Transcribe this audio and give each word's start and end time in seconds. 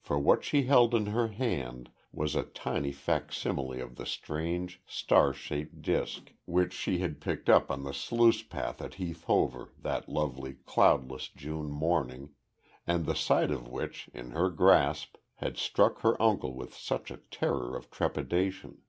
For 0.00 0.18
what 0.18 0.42
she 0.42 0.64
held 0.64 0.92
in 0.92 1.06
her 1.06 1.28
hand 1.28 1.92
was 2.10 2.34
a 2.34 2.42
tiny 2.42 2.90
facsimile 2.90 3.78
of 3.78 3.94
the 3.94 4.04
strange, 4.04 4.82
star 4.88 5.32
shaped 5.32 5.80
disc, 5.82 6.32
which 6.46 6.72
she 6.72 6.98
had 6.98 7.20
picked 7.20 7.48
up 7.48 7.70
on 7.70 7.84
the 7.84 7.94
sluice 7.94 8.42
path 8.42 8.82
at 8.82 8.94
Heath 8.94 9.22
Hover 9.22 9.68
that 9.78 10.08
lovely 10.08 10.54
cloudless 10.66 11.28
June 11.28 11.70
morning, 11.70 12.30
and 12.88 13.06
the 13.06 13.14
sight 13.14 13.52
of 13.52 13.68
which, 13.68 14.10
in 14.12 14.32
her 14.32 14.50
grasp, 14.50 15.14
had 15.34 15.56
struck 15.56 16.00
her 16.00 16.20
uncle 16.20 16.54
with 16.56 16.74
such 16.74 17.12
a 17.12 17.18
terror 17.30 17.76
of 17.76 17.88
trepidation. 17.88 18.82